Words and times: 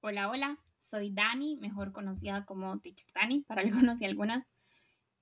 Hola, 0.00 0.30
hola, 0.30 0.58
soy 0.78 1.10
Dani, 1.12 1.56
mejor 1.56 1.92
conocida 1.92 2.44
como 2.44 2.78
Teacher 2.80 3.08
Dani, 3.14 3.40
para 3.48 3.62
algunos 3.62 4.00
y 4.00 4.04
algunas. 4.04 4.46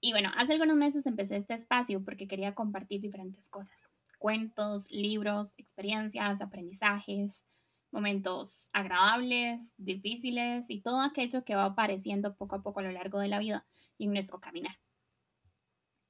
Y 0.00 0.12
bueno, 0.12 0.30
hace 0.36 0.52
algunos 0.54 0.76
meses 0.76 1.06
empecé 1.06 1.36
este 1.36 1.54
espacio 1.54 2.04
porque 2.04 2.28
quería 2.28 2.54
compartir 2.54 3.00
diferentes 3.00 3.48
cosas. 3.48 3.88
Cuentos, 4.18 4.90
libros, 4.90 5.54
experiencias, 5.58 6.42
aprendizajes, 6.42 7.46
momentos 7.90 8.70
agradables, 8.72 9.74
difíciles 9.78 10.70
y 10.70 10.80
todo 10.82 11.00
aquello 11.00 11.44
que 11.44 11.54
va 11.56 11.64
apareciendo 11.66 12.36
poco 12.36 12.56
a 12.56 12.62
poco 12.62 12.80
a 12.80 12.84
lo 12.84 12.92
largo 12.92 13.18
de 13.20 13.28
la 13.28 13.38
vida 13.38 13.66
y 13.98 14.04
en 14.06 14.12
nuestro 14.12 14.40
caminar. 14.40 14.76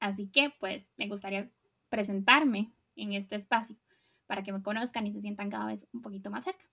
Así 0.00 0.28
que 0.28 0.52
pues 0.58 0.90
me 0.96 1.08
gustaría 1.08 1.50
presentarme 1.90 2.72
en 2.96 3.12
este 3.12 3.36
espacio 3.36 3.76
para 4.26 4.42
que 4.42 4.52
me 4.52 4.62
conozcan 4.62 5.06
y 5.06 5.12
se 5.12 5.20
sientan 5.20 5.50
cada 5.50 5.66
vez 5.66 5.86
un 5.92 6.02
poquito 6.02 6.30
más 6.30 6.44
cerca. 6.44 6.66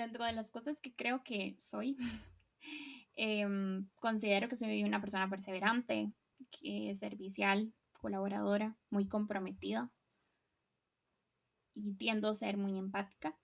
Dentro 0.00 0.24
de 0.24 0.32
las 0.32 0.50
cosas 0.50 0.80
que 0.80 0.94
creo 0.94 1.22
que 1.22 1.56
soy, 1.58 1.96
em, 3.14 3.88
considero 3.96 4.48
que 4.48 4.56
soy 4.56 4.82
una 4.84 5.00
persona 5.00 5.28
perseverante, 5.28 6.12
servicial, 6.94 7.72
colaboradora, 7.92 8.76
muy 8.90 9.06
comprometida 9.06 9.92
y 11.74 11.94
tiendo 11.94 12.30
a 12.30 12.34
ser 12.34 12.56
muy 12.56 12.78
empática. 12.78 13.36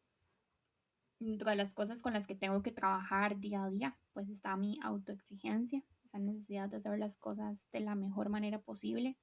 Dentro 1.18 1.50
de 1.50 1.56
las 1.56 1.72
cosas 1.72 2.02
con 2.02 2.12
las 2.12 2.26
que 2.26 2.34
tengo 2.34 2.62
que 2.62 2.72
trabajar 2.72 3.38
día 3.38 3.64
a 3.64 3.70
día, 3.70 3.98
pues 4.12 4.28
está 4.28 4.56
mi 4.56 4.78
autoexigencia, 4.82 5.82
esa 6.04 6.18
necesidad 6.18 6.68
de 6.68 6.76
hacer 6.76 6.98
las 6.98 7.16
cosas 7.16 7.68
de 7.72 7.80
la 7.80 7.94
mejor 7.94 8.28
manera 8.28 8.60
posible, 8.60 9.18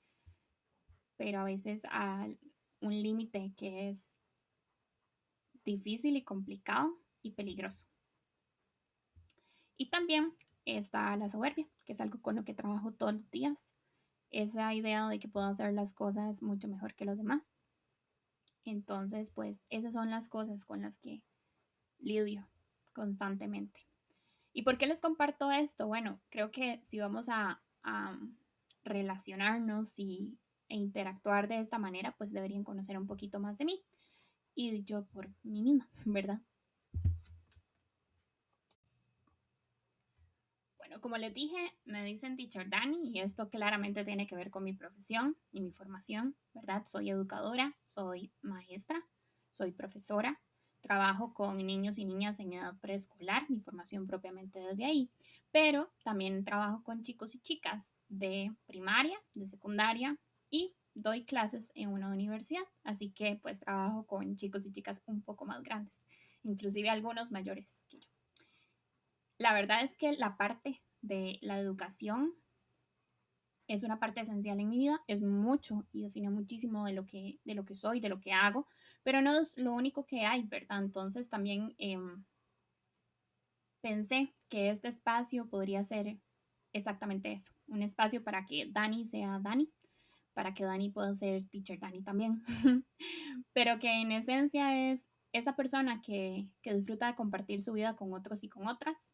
pero 1.17 1.39
a 1.39 1.43
veces 1.43 1.83
a 1.89 2.27
un 2.79 3.01
límite 3.01 3.53
que 3.55 3.89
es 3.89 4.17
difícil 5.63 6.17
y 6.17 6.23
complicado 6.23 7.02
y 7.23 7.31
peligroso. 7.31 7.87
Y 9.77 9.89
también 9.89 10.35
está 10.65 11.15
la 11.17 11.29
soberbia, 11.29 11.67
que 11.85 11.93
es 11.93 12.01
algo 12.01 12.21
con 12.21 12.35
lo 12.35 12.43
que 12.43 12.53
trabajo 12.53 12.91
todos 12.91 13.13
los 13.13 13.31
días. 13.31 13.73
Esa 14.29 14.73
idea 14.73 15.07
de 15.07 15.19
que 15.19 15.27
puedo 15.27 15.47
hacer 15.47 15.73
las 15.73 15.93
cosas 15.93 16.43
mucho 16.43 16.67
mejor 16.67 16.93
que 16.93 17.05
los 17.05 17.17
demás. 17.17 17.41
Entonces, 18.65 19.31
pues 19.31 19.63
esas 19.69 19.93
son 19.93 20.09
las 20.09 20.29
cosas 20.29 20.65
con 20.65 20.81
las 20.81 20.97
que 20.99 21.23
lidio 21.99 22.47
constantemente. 22.93 23.87
¿Y 24.53 24.61
por 24.61 24.77
qué 24.77 24.85
les 24.85 25.01
comparto 25.01 25.51
esto? 25.51 25.87
Bueno, 25.87 26.21
creo 26.29 26.51
que 26.51 26.79
si 26.83 26.99
vamos 26.99 27.27
a, 27.29 27.59
relacionarnos 28.85 29.97
y, 29.97 30.37
e 30.67 30.75
interactuar 30.75 31.47
de 31.47 31.59
esta 31.59 31.77
manera, 31.77 32.15
pues 32.17 32.31
deberían 32.31 32.63
conocer 32.63 32.97
un 32.97 33.07
poquito 33.07 33.39
más 33.39 33.57
de 33.57 33.65
mí 33.65 33.83
y 34.55 34.83
yo 34.83 35.05
por 35.05 35.29
mí 35.43 35.61
misma, 35.61 35.89
¿verdad? 36.05 36.41
Como 41.01 41.17
les 41.17 41.33
dije, 41.33 41.73
me 41.85 42.03
dicen 42.03 42.35
teacher 42.35 42.69
Dani 42.69 43.09
y 43.09 43.19
esto 43.19 43.49
claramente 43.49 44.05
tiene 44.05 44.27
que 44.27 44.35
ver 44.35 44.49
con 44.49 44.63
mi 44.63 44.73
profesión 44.73 45.37
y 45.51 45.61
mi 45.61 45.71
formación, 45.71 46.35
¿verdad? 46.53 46.83
Soy 46.85 47.09
educadora, 47.09 47.75
soy 47.85 48.31
maestra, 48.41 49.05
soy 49.49 49.71
profesora, 49.71 50.41
trabajo 50.81 51.33
con 51.33 51.57
niños 51.57 51.97
y 51.97 52.05
niñas 52.05 52.39
en 52.39 52.53
edad 52.53 52.77
preescolar, 52.79 53.49
mi 53.49 53.59
formación 53.59 54.05
propiamente 54.05 54.59
desde 54.59 54.85
ahí, 54.85 55.09
pero 55.51 55.91
también 56.03 56.43
trabajo 56.43 56.83
con 56.83 57.03
chicos 57.03 57.35
y 57.35 57.39
chicas 57.39 57.95
de 58.09 58.53
primaria, 58.65 59.17
de 59.33 59.47
secundaria 59.47 60.17
y 60.49 60.75
doy 60.93 61.25
clases 61.25 61.71
en 61.75 61.89
una 61.89 62.09
universidad, 62.09 62.63
así 62.83 63.11
que 63.11 63.39
pues 63.41 63.61
trabajo 63.61 64.05
con 64.05 64.35
chicos 64.35 64.65
y 64.65 64.71
chicas 64.71 65.01
un 65.05 65.21
poco 65.23 65.45
más 65.45 65.63
grandes, 65.63 66.01
inclusive 66.43 66.89
algunos 66.89 67.31
mayores 67.31 67.83
que 67.87 67.99
yo. 67.99 68.12
La 69.43 69.53
verdad 69.53 69.83
es 69.83 69.97
que 69.97 70.13
la 70.13 70.37
parte 70.37 70.81
de 71.01 71.37
la 71.41 71.59
educación 71.59 72.33
es 73.67 73.83
una 73.83 73.99
parte 73.99 74.21
esencial 74.21 74.57
en 74.61 74.69
mi 74.69 74.77
vida, 74.77 75.01
es 75.05 75.21
mucho 75.21 75.85
y 75.91 76.03
define 76.03 76.29
muchísimo 76.29 76.85
de 76.85 76.93
lo 76.93 77.05
que, 77.05 77.41
de 77.43 77.53
lo 77.53 77.65
que 77.65 77.75
soy, 77.75 77.99
de 77.99 78.07
lo 78.07 78.21
que 78.21 78.31
hago, 78.31 78.69
pero 79.03 79.21
no 79.21 79.37
es 79.37 79.57
lo 79.57 79.73
único 79.73 80.05
que 80.05 80.21
hay, 80.21 80.43
¿verdad? 80.43 80.81
Entonces 80.81 81.29
también 81.29 81.75
em, 81.77 82.23
pensé 83.81 84.33
que 84.47 84.69
este 84.69 84.87
espacio 84.87 85.49
podría 85.49 85.83
ser 85.83 86.17
exactamente 86.71 87.33
eso, 87.33 87.51
un 87.67 87.81
espacio 87.81 88.23
para 88.23 88.45
que 88.45 88.69
Dani 88.71 89.05
sea 89.05 89.41
Dani, 89.43 89.69
para 90.33 90.53
que 90.53 90.63
Dani 90.63 90.89
pueda 90.89 91.13
ser 91.15 91.45
teacher 91.49 91.81
Dani 91.81 92.01
también, 92.01 92.45
pero 93.51 93.77
que 93.79 93.91
en 93.91 94.13
esencia 94.13 94.89
es 94.89 95.09
esa 95.33 95.57
persona 95.57 96.01
que, 96.01 96.47
que 96.61 96.73
disfruta 96.73 97.07
de 97.07 97.15
compartir 97.15 97.61
su 97.61 97.73
vida 97.73 97.97
con 97.97 98.13
otros 98.13 98.45
y 98.45 98.47
con 98.47 98.69
otras, 98.69 99.13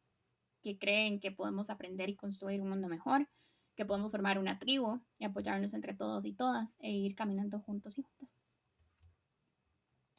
que 0.62 0.78
creen 0.78 1.20
que 1.20 1.32
podemos 1.32 1.70
aprender 1.70 2.10
y 2.10 2.16
construir 2.16 2.62
un 2.62 2.70
mundo 2.70 2.88
mejor, 2.88 3.28
que 3.76 3.86
podemos 3.86 4.12
formar 4.12 4.40
una 4.40 4.60
tribu 4.60 5.02
y 5.18 5.26
apoyarnos 5.26 5.74
entre 5.74 5.94
todos 5.94 6.26
y 6.26 6.34
todas 6.34 6.76
e 6.80 6.92
ir 6.92 7.16
caminando 7.16 7.60
juntos 7.60 7.98
y 7.98 8.04
juntas. 8.04 8.39